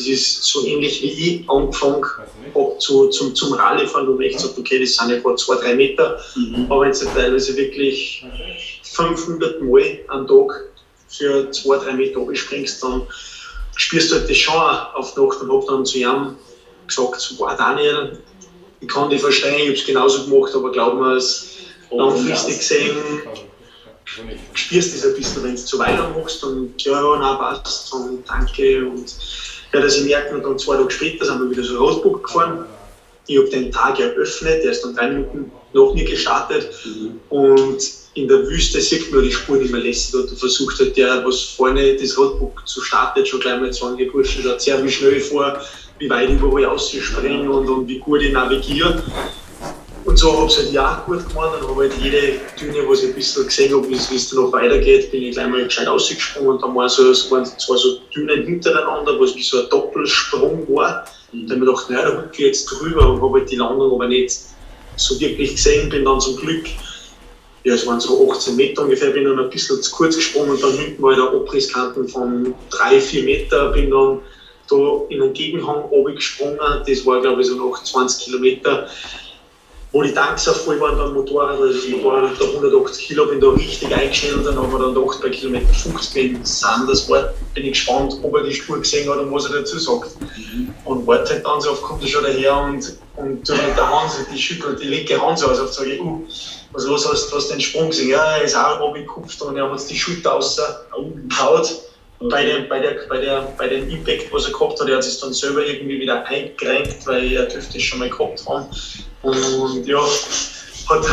[0.00, 2.04] das ist so ähnlich wie ich angefangen
[2.54, 5.56] habe zu, zum, zum Rallye-Fahren, wo man echt sagt, okay, das sind ja gerade zwei,
[5.56, 6.18] drei Meter,
[6.68, 8.24] aber wenn du teilweise wirklich
[8.82, 10.68] 500 Mal am Tag
[11.08, 13.02] für zwei, drei Meter abspringst, dann
[13.76, 16.36] spürst du halt das schon auf die Nacht und habe dann zu ihm
[16.86, 18.18] gesagt, wow, Daniel,
[18.80, 21.56] ich kann dich verstehen, ich habe es genauso gemacht, aber glaub mir, es
[21.90, 22.96] langfristig gesehen
[24.54, 27.92] spürst du das ein bisschen, wenn du zu weit machst und ja, ja, nein, passt
[27.92, 29.14] und danke und
[29.72, 32.64] ja, das ich merke und dann zwei Tage später sind wir wieder so Rotbuch gefahren.
[33.26, 36.68] Ich habe den Tag eröffnet, der ist dann drei Minuten noch nie gestartet.
[37.28, 37.78] Und
[38.14, 41.40] in der Wüste sieht man die Spur nicht mehr lässig und versucht halt der, was
[41.40, 44.90] vorne das Radbook zu startet, schon gleich mal zu sagen, die Burschen schaut sehr wie
[44.90, 45.60] schnell vor,
[45.98, 49.00] wie weit ich überall ausspringen und, und wie gut ich navigiere.
[50.10, 53.04] Und so habe ich es halt ja gut gemacht und habe halt jede Düne, was
[53.04, 55.86] ich ein bisschen gesehen habe, wie es dann noch weitergeht, bin ich gleich mal gescheit
[55.86, 59.68] ausgesprungen und dann waren so, es waren zwei so Dünen hintereinander, was wie so ein
[59.70, 61.06] Doppelsprung war.
[61.32, 63.54] Und dann habe ich gedacht, naja, da hüpfe ich jetzt drüber und habe halt die
[63.54, 64.36] Landung aber nicht
[64.96, 66.66] so wirklich gesehen, bin dann zum Glück,
[67.62, 70.60] ja, es waren so 18 Meter ungefähr, bin dann ein bisschen zu kurz gesprungen und
[70.60, 74.18] dann hinten war der Abrisskanten von 3, 4 Meter, bin dann
[74.68, 74.76] da
[75.08, 75.84] in einen Gegenhang
[76.16, 78.88] gesprungen, das war glaube ich so noch 20 Kilometer
[79.92, 83.26] wo die Tanks auf voll waren beim Motorrad, also das Motorrad hat da 180 Kilo,
[83.26, 86.88] bin da richtig eingeschnellt und dann haben wir dann gedacht, bei Kilometer 50 bin sind
[86.88, 89.78] das war, bin ich gespannt, ob er die Spur gesehen hat und was er dazu
[89.78, 90.12] sagt.
[90.84, 93.88] Und warte halt dann so oft kommt er schon daher und, und tut mit der
[93.88, 96.24] Hand, die schüttelt die linke Hand so aus, auf sage ich, uh,
[96.72, 99.64] was los hast, du hast den Sprung gesehen, ja, er ist auch runtergekupft und wir
[99.64, 101.82] haben uns die Schulter rausgehaut.
[102.30, 105.04] Bei, dem, bei, der, bei, der, bei dem Impact, was er gehabt hat, er hat
[105.04, 108.66] sich dann selber irgendwie wieder eingerenkt, weil er dürfte es schon mal gehabt haben.
[109.22, 110.00] Und ja,
[110.88, 111.04] hat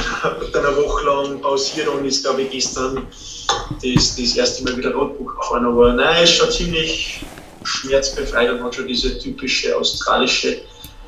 [0.54, 3.08] dann, eine Woche lang pausiert und ist, glaube ich, gestern
[3.84, 5.66] das, das erste Mal wieder Radbuch gefahren.
[5.66, 7.26] Aber nein, ist schon ziemlich
[7.64, 10.62] schmerzbefreit und hat schon diese typische australische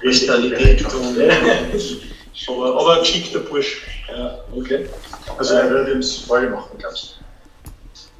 [0.03, 0.83] Mentalität.
[0.93, 1.17] Und,
[2.47, 3.81] aber, aber ein geschickter Bursch.
[4.09, 4.87] Ja, okay.
[5.37, 7.19] Also er würde ihm Freude machen, glaubst du?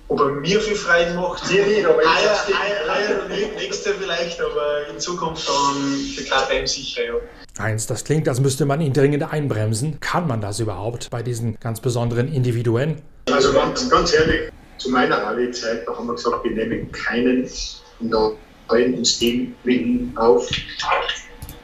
[0.10, 2.46] Ob er mir viel Freude macht, Dir nicht, aber ich Eier.
[2.60, 7.14] Eier, Eier nicht, nächste vielleicht, aber in Zukunft dann er ihm sicher, ja.
[7.60, 10.00] Eins, das klingt, als müsste man ihn dringend einbremsen.
[10.00, 13.02] Kann man das überhaupt bei diesen ganz besonderen Individuen?
[13.30, 17.50] Also ganz, ganz ehrlich, zu meiner Rallye-Zeit, da haben wir gesagt, wir nehmen keinen
[18.00, 19.04] neuen
[19.66, 20.50] mit auf,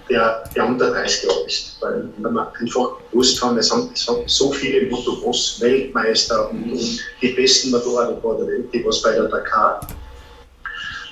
[0.10, 1.77] der, der unter 30 Jahre ist.
[1.79, 7.71] Weil wir einfach gewusst haben, es haben, es haben so viele Motocross-Weltmeister und die besten
[7.71, 9.88] Motorradfahrer der Welt, die was bei der Dakar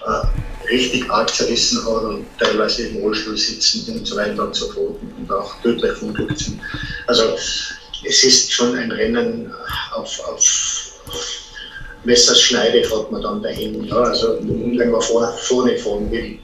[0.05, 4.69] äh, richtig arg zerrissen hat und teilweise im Rollstuhl sitzen und so weiter und so
[4.69, 6.59] fort und auch tödlich verunglückt sind.
[7.07, 7.35] Also
[8.05, 9.53] es ist schon ein Rennen
[9.93, 10.93] auf, auf
[12.03, 13.83] Messerschneide fährt man dann dahin.
[13.85, 16.37] Ja, also wenn man vor, vorne fahren will.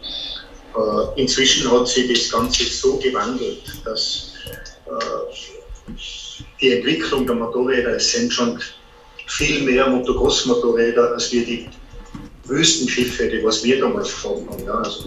[0.75, 4.33] Äh, inzwischen hat sich das Ganze so gewandelt, dass
[4.85, 5.93] äh,
[6.61, 8.59] die Entwicklung der Motorräder, es sind schon
[9.27, 11.67] viel mehr Motocross-Motorräder, als wir die
[12.49, 14.65] Wüstenschiffe, die was wir damals gefahren haben.
[14.65, 14.73] Ja.
[14.75, 15.05] Also,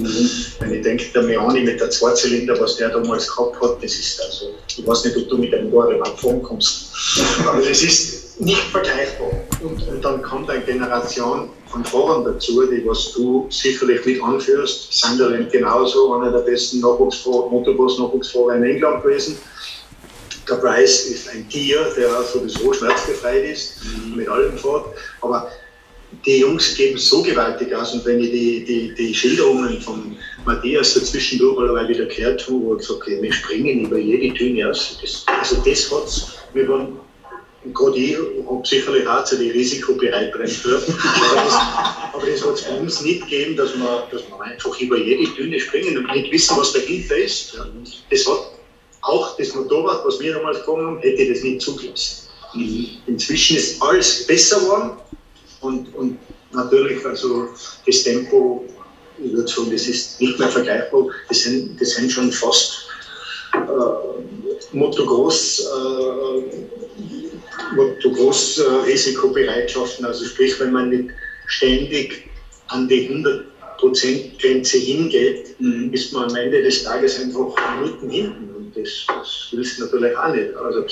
[0.60, 4.20] Wenn ich denke, der Meani mit der Zweizylinder, was der damals gehabt hat, das ist
[4.22, 6.92] also, ich weiß nicht, ob du mit dem Motorrad überhaupt fahren kommst,
[7.46, 9.30] aber das ist nicht vergleichbar.
[9.62, 14.92] Und, und dann kommt eine Generation von Fahrern dazu, die was du sicherlich mit anführst.
[14.92, 19.38] Sunderland genauso, einer der besten Nachwuchsfahrer, Motocross-Nachwuchsfahrer in England gewesen.
[20.48, 23.74] Der Bryce ist ein Tier, der sowieso schmerzbefreit ist,
[24.14, 24.86] mit allem fährt.
[25.20, 25.48] Aber
[26.24, 30.94] die Jungs geben so gewaltig aus und wenn ich die, die, die Schilderungen von Matthias
[30.94, 34.98] dazwischendurch allerweil wieder gehört habe, wo er gesagt hat, wir springen über jede Düne aus.
[35.00, 36.98] Das, also das hat's, wir waren,
[37.72, 41.54] gerade ich habe sicherlich auch zu die risikobereit drin dürfen, aber das,
[42.12, 45.30] aber das hat es bei uns nicht gegeben, dass wir, dass wir einfach über jede
[45.32, 47.58] Düne springen und nicht wissen, was dahinter ist.
[48.10, 48.52] Das hat
[49.02, 52.28] auch das Motorrad, was wir damals gekommen haben, hätte das nicht zugelassen.
[53.06, 54.92] Inzwischen ist alles besser geworden
[55.62, 56.18] und, und
[56.52, 57.48] natürlich also
[57.86, 58.64] das Tempo,
[59.18, 61.06] ich würde sagen, das ist nicht mehr vergleichbar.
[61.28, 62.86] Das sind, das sind schon fast
[63.54, 66.42] äh, Motocross, äh,
[67.74, 70.04] Motocross äh, Risikobereitschaften.
[70.04, 71.10] Also sprich, wenn man nicht
[71.46, 72.28] ständig
[72.68, 75.92] an die 100% Grenze hingeht, Mhm.
[75.92, 78.50] ist man am Ende des Tages einfach Minuten hinten.
[78.56, 80.54] Und das, das willst du natürlich auch nicht.
[80.56, 80.84] Also,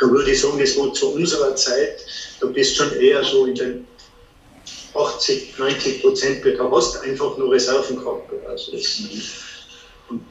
[0.00, 1.98] da würde ich sagen, das war zu unserer Zeit,
[2.40, 3.86] da bist schon eher so in den
[4.94, 8.30] 80, 90 Prozent, da hast du einfach nur Reserven gehabt.
[8.48, 9.02] Also das,
[10.08, 10.22] und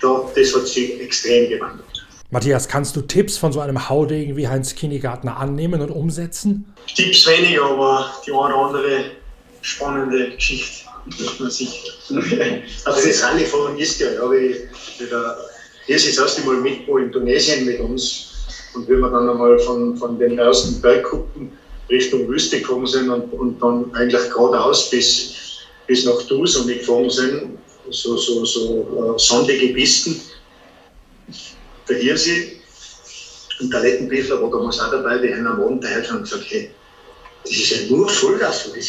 [0.00, 1.86] da, das hat sich extrem gewandelt.
[2.30, 6.74] Matthias, kannst du Tipps von so einem Haudegen wie Heinz Kinnegartner annehmen und umsetzen?
[6.94, 9.04] Tipps weniger, aber die eine oder andere
[9.60, 11.92] spannende Geschichte ist man sicher.
[12.84, 15.36] also das Rallye-Fahren ist ja, wieder,
[15.86, 18.30] hier ist das erste Mal mit in Tunesien mit uns
[18.74, 21.52] und wenn wir dann einmal von, von den ersten Bergkuppen
[21.92, 25.34] Richtung Wüste gekommen sind und, und dann eigentlich geradeaus bis,
[25.86, 27.58] bis nach Dus gefahren sind,
[27.90, 30.20] so, so, so uh, sandige Pisten.
[31.88, 32.58] Der Hirsi
[33.60, 36.70] und der Lettenbiffler war damals auch dabei, die haben am Abend daher schon gesagt, hey,
[37.44, 38.88] das ist ja nur Vollgas, das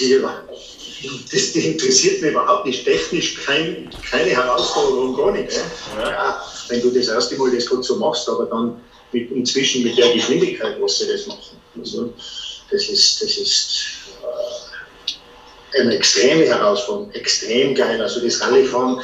[1.32, 2.86] das, interessiert mich überhaupt nicht.
[2.86, 5.60] Technisch kein, keine Herausforderung, gar nichts.
[5.98, 6.10] Ja.
[6.10, 6.44] ja.
[6.70, 8.80] wenn du das erste Mal das gerade so machst, aber dann
[9.12, 11.58] mit, inzwischen mit der Geschwindigkeit, was sie das machen.
[11.78, 12.14] Also,
[12.74, 13.86] das ist, das ist
[15.76, 18.02] äh, eine extreme Herausforderung, extrem geil.
[18.02, 19.02] Also das Rallyefahren,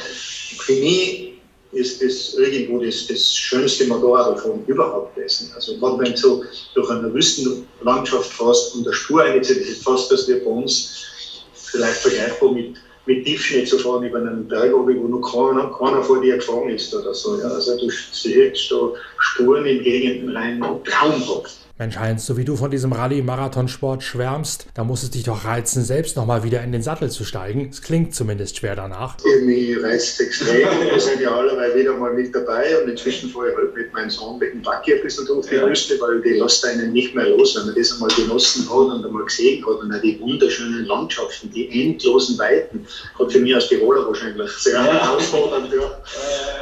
[0.58, 1.30] für mich
[1.72, 5.52] ist das irgendwo das, das schönste Motorradfahren überhaupt gewesen.
[5.54, 10.10] Also gerade wenn du so durch eine Wüstenlandschaft fährst und der Spur einzieht, ist fast
[10.10, 11.06] das wie bei uns,
[11.54, 12.74] vielleicht vergleichbar mit,
[13.06, 16.92] mit Tiefschnee zu fahren über einen Berg, wo noch keiner, keiner vor dir gefahren ist
[16.92, 17.38] oder so.
[17.38, 17.46] Ja.
[17.46, 21.60] Also du siehst da Spuren in Gegenden rein, traumhaft.
[21.80, 25.82] Mensch Heinz, so wie du von diesem Rallye-Marathonsport schwärmst, da muss es dich doch reizen,
[25.82, 27.70] selbst nochmal wieder in den Sattel zu steigen.
[27.70, 29.16] Es klingt zumindest schwer danach.
[29.46, 30.68] Mich reizt es extrem.
[30.92, 34.10] Wir sind ja alle wieder mal mit dabei und inzwischen fahre ich halt mit meinem
[34.10, 37.30] Sohn mit dem Backe ein bisschen durch die Wüste, weil die lässt einen nicht mehr
[37.30, 40.84] los, wenn man das einmal genossen hat und einmal gesehen hat und auch die wunderschönen
[40.84, 42.86] Landschaften, die endlosen Weiten,
[43.18, 44.84] hat für mich als Tiroler wahrscheinlich sehr ja.
[44.84, 45.72] herausfordernd.
[45.72, 45.98] Ja.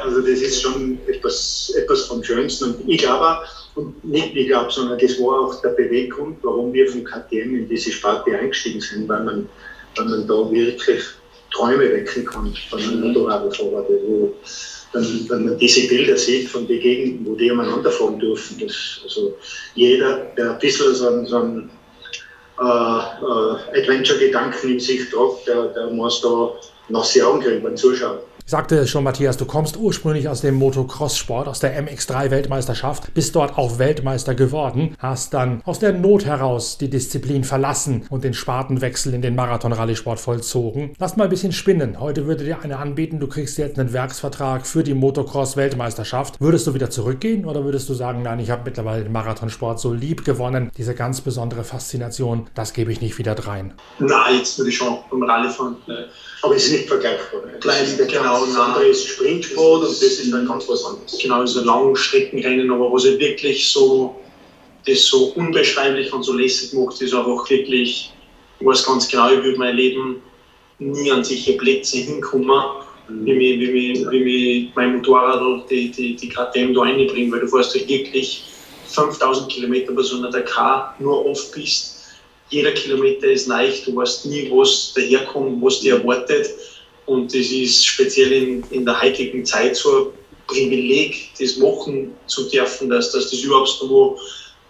[0.01, 3.39] Also das ist schon etwas, etwas vom Schönsten und ich glaube
[3.79, 7.69] und nicht ich glaube, sondern das war auch der Beweggrund, warum wir von KTM in
[7.69, 9.49] diese Sparte eingestiegen sind, weil man,
[9.95, 11.01] weil man da wirklich
[11.51, 14.33] Träume wecken kann von einem Motorradfahrer, wo
[14.93, 18.57] wenn, man diese Bilder sieht von den Gegenden, wo die umeinander fahren dürfen.
[18.59, 19.35] Das, also
[19.75, 21.69] jeder, der ein bisschen so einen, so einen
[22.59, 26.53] äh, äh, Adventure-Gedanken in sich tragt, der, der muss da
[26.89, 31.59] nach Augen kriegen beim Zuschauen sagte schon Matthias, du kommst ursprünglich aus dem Motocross-Sport, aus
[31.59, 37.43] der MX3-Weltmeisterschaft, bist dort auch Weltmeister geworden, hast dann aus der Not heraus die Disziplin
[37.43, 40.95] verlassen und den Spartenwechsel in den Marathon-Rallye-Sport vollzogen.
[40.97, 41.99] Lass mal ein bisschen spinnen.
[41.99, 46.41] Heute würde dir eine anbieten, du kriegst jetzt einen Werksvertrag für die Motocross-Weltmeisterschaft.
[46.41, 49.93] Würdest du wieder zurückgehen oder würdest du sagen, nein, ich habe mittlerweile den Marathonsport so
[49.93, 53.73] lieb gewonnen, diese ganz besondere Faszination, das gebe ich nicht wieder drein?
[53.99, 55.75] Nein, jetzt würde ich schon beim Rallye fahren.
[56.41, 57.41] Aber es ist nicht vergleichbar.
[57.59, 61.17] Gleich, genau, das andere ist Sprintsport und das ist dann ganz was anderes.
[61.21, 64.15] Genau, so Langstreckenrennen, aber was ich wirklich so,
[64.85, 68.11] das so unbeschreiblich und so lässig macht, ist einfach wirklich,
[68.59, 70.21] ich weiß ganz genau, ich würde mein Leben
[70.79, 72.61] nie an solche Plätze hinkommen,
[73.09, 73.25] mhm.
[73.25, 77.31] wie, mich, wie, mich, wie mich mein Motorrad oder die, die, die KTM da reinbringen,
[77.31, 78.43] weil du fährst halt wirklich
[78.87, 81.99] 5000 Kilometer bei so einer Dakar nur oft bist
[82.49, 86.49] jeder Kilometer ist leicht, du weißt nie, was daherkommt, was dir erwartet.
[87.09, 90.05] Und das ist speziell in, in der heutigen Zeit so ein
[90.45, 94.17] Privileg, das machen zu dürfen, dass, dass du das überhaupt so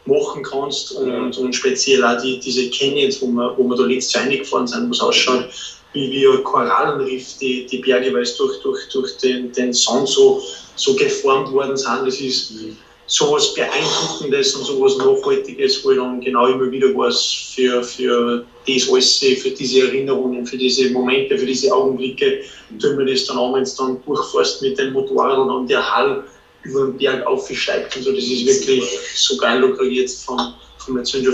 [0.06, 0.94] machen kannst.
[0.94, 4.68] Und, und speziell auch die, diese Canyons, wo wir, wo wir da letztes Jahr reingefahren
[4.68, 5.50] sind, was ausschaut
[5.92, 10.08] wie, wie ein Korallenriff, die, die Berge, weil es durch, durch, durch den, den Sand
[10.08, 10.42] so,
[10.76, 12.06] so geformt worden sind.
[12.06, 12.78] Das ist, mhm
[13.10, 18.90] sowas Beeindruckendes und sowas Nachhaltiges, wo ich dann genau immer wieder was für, für das
[18.90, 22.42] alles, für diese Erinnerungen, für diese Momente, für diese Augenblicke,
[22.80, 26.24] tun wir das dann an, wenn es dann durchfährst mit dem Motorrad und der Hall
[26.64, 28.12] über den Berg aufsteigt und so.
[28.12, 28.84] Das ist wirklich
[29.16, 30.54] so geil lokaliert von,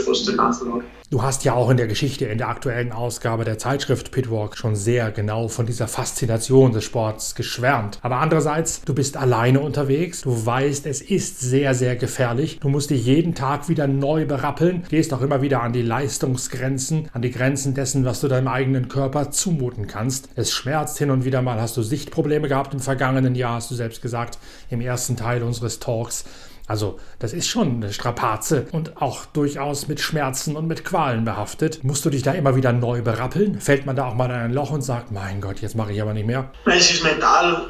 [0.05, 0.83] fast der ganzen Tag.
[1.11, 4.75] Du hast ja auch in der Geschichte, in der aktuellen Ausgabe der Zeitschrift Pitwalk schon
[4.75, 7.99] sehr genau von dieser Faszination des Sports geschwärmt.
[8.01, 12.59] Aber andererseits, du bist alleine unterwegs, du weißt, es ist sehr, sehr gefährlich.
[12.59, 17.07] Du musst dich jeden Tag wieder neu berappeln, gehst auch immer wieder an die Leistungsgrenzen,
[17.13, 20.29] an die Grenzen dessen, was du deinem eigenen Körper zumuten kannst.
[20.35, 23.75] Es schmerzt hin und wieder mal, hast du Sichtprobleme gehabt im vergangenen Jahr, hast du
[23.75, 24.39] selbst gesagt,
[24.71, 26.25] im ersten Teil unseres Talks.
[26.67, 31.83] Also, das ist schon eine Strapaze und auch durchaus mit Schmerzen und mit Qualen behaftet.
[31.83, 33.61] Musst du dich da immer wieder neu berappeln?
[33.61, 36.01] Fällt man da auch mal in ein Loch und sagt, mein Gott, jetzt mache ich
[36.01, 36.51] aber nicht mehr?
[36.65, 37.67] Es ist mental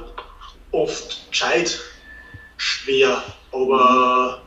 [0.72, 1.78] oft gescheit
[2.58, 4.42] schwer, aber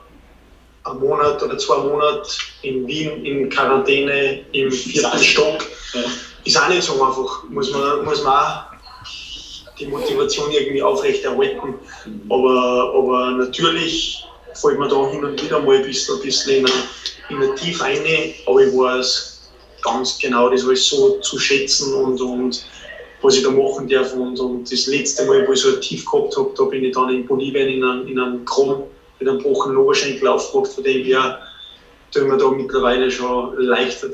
[0.84, 2.30] ein Monat oder zwei Monate
[2.62, 5.66] in Wien in Quarantäne im vierten Stock
[6.44, 7.44] ist auch nicht so einfach.
[7.50, 8.64] Muss man, muss man auch
[9.78, 11.74] die Motivation irgendwie aufrechterhalten.
[12.28, 14.17] Aber, aber natürlich
[14.60, 16.72] fällt mir da hin und wieder mal ein bisschen, ein bisschen in, ein,
[17.30, 18.00] in ein Tief rein,
[18.46, 19.38] aber ich weiß
[19.82, 22.64] ganz genau, das alles so zu schätzen und, und
[23.22, 24.12] was ich da machen darf.
[24.14, 26.94] Und, und das letzte Mal, wo ich so ein Tief gehabt habe, da bin ich
[26.94, 28.84] dann in Bolivien in einem, in einem Krom
[29.18, 31.40] mit einem gebrochenen Oberschenkel aufgewacht, von dem her
[32.12, 34.08] tun wir da mittlerweile schon leichter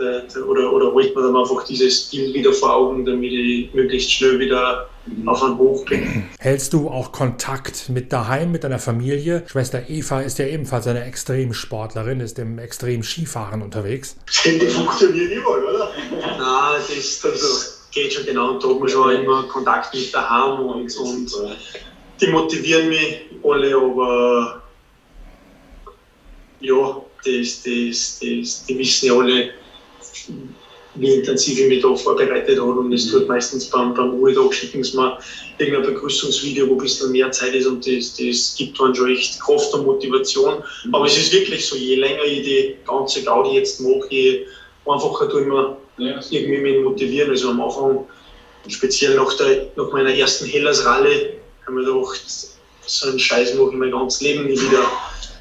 [0.47, 4.39] oder, oder holt man dann einfach dieses Bild wieder vor Augen, damit ich möglichst schnell
[4.39, 4.89] wieder
[5.27, 6.25] auf einen Hoch bin.
[6.39, 9.45] Hältst du auch Kontakt mit daheim, mit deiner Familie?
[9.47, 14.17] Schwester Eva ist ja ebenfalls eine Extremsportlerin, ist im Extrem-Skifahren unterwegs.
[14.27, 15.91] Das funktioniert immer, oder?
[16.21, 18.53] Nein, das, das geht schon genau.
[18.53, 21.33] Und da hat man schon immer Kontakt mit daheim und, und
[22.21, 24.63] die motivieren mich alle, aber
[26.61, 29.51] ja, das, das, das, die wissen ja alle,
[30.97, 32.73] wie intensiv ich mich da vorbereitet habe.
[32.73, 35.19] Und es tut meistens beim, beim Ruhetag schicken sie mir
[35.59, 39.41] irgendein Begrüßungsvideo, wo ein bisschen mehr Zeit ist und das, das gibt dann schon echt
[39.41, 40.63] Kraft und Motivation.
[40.93, 44.47] Aber es ist wirklich so, je länger ich die ganze Gaudi jetzt mache, je
[44.87, 46.21] einfacher tue ich mir ja.
[46.31, 47.31] irgendwie mich motivieren.
[47.31, 48.07] Also am Anfang,
[48.69, 51.35] speziell nach, der, nach meiner ersten Hellas-Ralle,
[51.67, 52.23] habe ich mir gedacht,
[52.87, 54.85] so einen Scheiß mache ich mein ganzes Leben nie wieder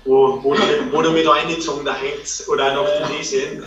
[0.06, 0.56] wo, wo,
[0.92, 3.64] wo du mit eingezogen der Heinz oder nach Tunesien.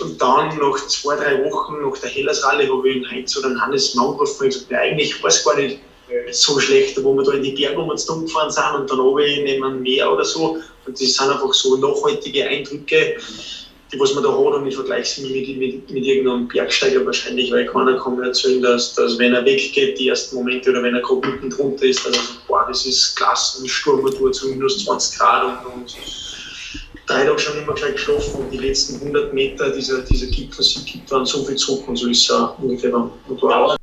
[0.00, 3.60] Und dann nach zwei, drei Wochen nach der Hellersralle habe ich den Heinz oder den
[3.60, 5.80] Hannes angerufen und gesagt, ja, eigentlich war es gar nicht
[6.30, 9.24] so schlecht, wo wir da in die Berge um uns gefahren sind und dann habe
[9.24, 10.58] ich neben einem Meer oder so.
[10.86, 13.16] Und das sind einfach so nachhaltige Eindrücke
[13.92, 17.50] die was man da hat und ich vergleiche sie mit, mit, mit irgendeinem Bergsteiger wahrscheinlich,
[17.50, 20.94] weil keiner kann mir erzählen, dass, dass wenn er weggeht, die ersten Momente oder wenn
[20.94, 24.84] er gerade mitten drunter ist, dass er sagt, boah, das ist klasse, ein zu minus
[24.84, 25.96] 20 Grad und, und
[27.08, 31.24] drei Tage schon immer gleich geschlafen und die letzten 100 Meter dieser, dieser Gipfelsieg waren
[31.24, 33.10] so viel zurück und so ist es ungefähr dann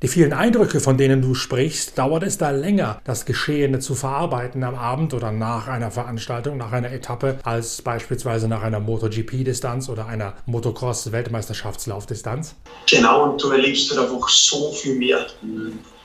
[0.01, 4.63] Die vielen Eindrücke, von denen du sprichst, dauert es da länger, das Geschehene zu verarbeiten
[4.63, 10.05] am Abend oder nach einer Veranstaltung, nach einer Etappe, als beispielsweise nach einer MotoGP-Distanz oder
[10.05, 12.55] einer Motocross-Weltmeisterschaftslaufdistanz?
[12.89, 15.25] Genau, und du erlebst halt einfach so viel mehr.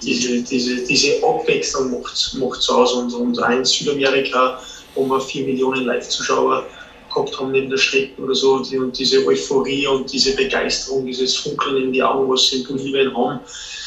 [0.03, 4.59] Diese, diese, diese Abwechslung macht es aus und, und ein Südamerika,
[4.95, 6.65] wo man vier Millionen Live-Zuschauer
[7.13, 8.61] gehabt haben neben der Strecke oder so.
[8.61, 12.67] Die, und diese Euphorie und diese Begeisterung, dieses Funkeln in die Augen, was sie in
[12.67, 13.41] Bolivien haben.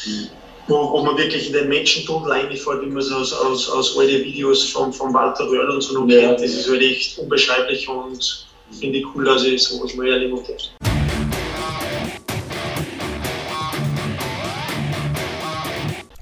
[0.06, 0.28] Mhm.
[0.66, 4.24] Wo, wo, man wirklich in den Menschentunnel reinfällt, wie man es aus, aus, aus alten
[4.24, 6.40] Videos von, von Walter Röhrl und so noch ja, kennt.
[6.40, 10.93] Das ist halt echt unbeschreiblich und finde ich cool, dass ich sowas mal erleben durfte.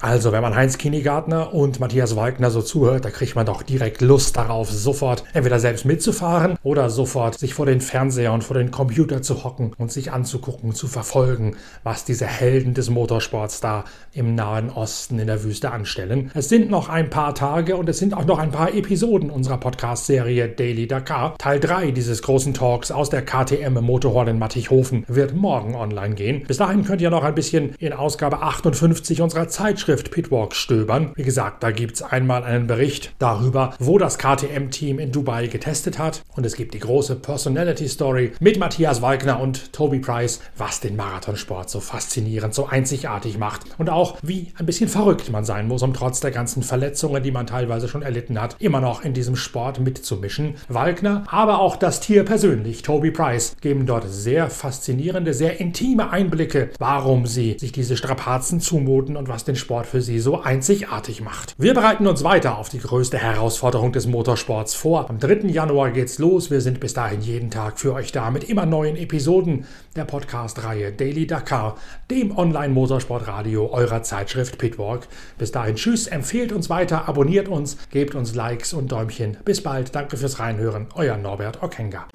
[0.02, 4.00] Also, wenn man Heinz Kinigartner und Matthias Wagner so zuhört, da kriegt man doch direkt
[4.00, 8.72] Lust darauf, sofort entweder selbst mitzufahren oder sofort sich vor den Fernseher und vor den
[8.72, 14.34] Computer zu hocken und sich anzugucken, zu verfolgen, was diese Helden des Motorsports da im
[14.34, 16.32] Nahen Osten in der Wüste anstellen.
[16.34, 19.58] Es sind noch ein paar Tage und es sind auch noch ein paar Episoden unserer
[19.58, 21.38] Podcast-Serie Daily Dakar.
[21.38, 26.42] Teil 3 dieses großen Talks aus der KTM Motorhorn in Mattighofen wird morgen online gehen.
[26.48, 31.12] Bis dahin könnt ihr noch ein bisschen in Ausgabe 58 unserer Zeitschrift Zeitschrift Pitwalk stöbern.
[31.16, 35.98] Wie gesagt, da gibt es einmal einen Bericht darüber, wo das KTM-Team in Dubai getestet
[35.98, 36.22] hat.
[36.34, 40.96] Und es gibt die große Personality Story mit Matthias Wagner und Toby Price, was den
[40.96, 43.62] Marathonsport so faszinierend, so einzigartig macht.
[43.76, 47.30] Und auch, wie ein bisschen verrückt man sein muss, um trotz der ganzen Verletzungen, die
[47.30, 50.54] man teilweise schon erlitten hat, immer noch in diesem Sport mitzumischen.
[50.68, 56.70] Wagner, aber auch das Tier persönlich, Toby Price, geben dort sehr faszinierende, sehr intime Einblicke,
[56.78, 61.20] warum sie sich diese Strapazen zumuten und was den Sport Motorsport für sie so einzigartig
[61.20, 61.54] macht.
[61.58, 65.10] Wir bereiten uns weiter auf die größte Herausforderung des Motorsports vor.
[65.10, 65.48] Am 3.
[65.48, 66.50] Januar geht's los.
[66.50, 69.66] Wir sind bis dahin jeden Tag für euch da mit immer neuen Episoden
[69.96, 71.76] der Podcast-Reihe Daily Dakar,
[72.10, 75.08] dem Online-Motorsportradio eurer Zeitschrift Pitwalk.
[75.38, 79.36] Bis dahin tschüss, empfehlt uns weiter, abonniert uns, gebt uns Likes und Däumchen.
[79.44, 82.06] Bis bald, danke fürs Reinhören, euer Norbert Okenga.